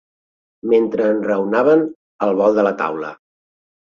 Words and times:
Mentre 0.71 1.09
enraonaven 1.15 1.85
al 2.27 2.35
volt 2.39 2.57
de 2.61 2.65
la 2.69 2.73
taula 2.83 3.15